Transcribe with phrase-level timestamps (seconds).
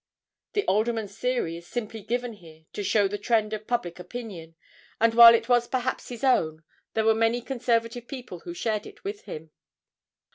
[0.53, 4.55] The Alderman's theory is simply given here to show the trend of public opinion,
[4.99, 6.63] and while it was perhaps his own,
[6.95, 9.51] there were many conservative people who shared it with him.